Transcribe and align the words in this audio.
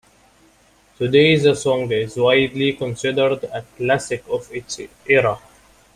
Today, 0.97 1.35
the 1.37 1.53
song 1.53 1.91
is 1.91 2.15
widely 2.17 2.73
considered 2.73 3.43
a 3.43 3.61
classic 3.77 4.23
of 4.29 4.51
its 4.51 4.79
era. 5.07 5.37